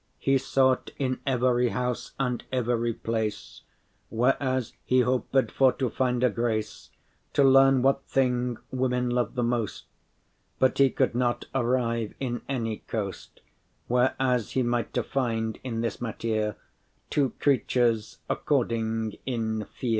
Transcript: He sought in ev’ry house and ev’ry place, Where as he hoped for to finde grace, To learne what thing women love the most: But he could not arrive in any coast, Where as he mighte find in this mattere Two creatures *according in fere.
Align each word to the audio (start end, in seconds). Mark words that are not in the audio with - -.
He 0.17 0.39
sought 0.39 0.89
in 0.97 1.19
ev’ry 1.27 1.69
house 1.69 2.13
and 2.19 2.43
ev’ry 2.51 2.91
place, 2.91 3.61
Where 4.09 4.35
as 4.41 4.73
he 4.83 5.01
hoped 5.01 5.51
for 5.51 5.73
to 5.73 5.91
finde 5.91 6.33
grace, 6.33 6.89
To 7.33 7.43
learne 7.43 7.83
what 7.83 8.01
thing 8.05 8.57
women 8.71 9.11
love 9.11 9.35
the 9.35 9.43
most: 9.43 9.85
But 10.57 10.79
he 10.79 10.89
could 10.89 11.13
not 11.13 11.45
arrive 11.53 12.15
in 12.19 12.41
any 12.49 12.77
coast, 12.77 13.41
Where 13.87 14.15
as 14.19 14.53
he 14.53 14.63
mighte 14.63 15.05
find 15.05 15.59
in 15.63 15.81
this 15.81 15.97
mattere 15.97 16.55
Two 17.11 17.33
creatures 17.39 18.17
*according 18.27 19.17
in 19.27 19.65
fere. 19.65 19.89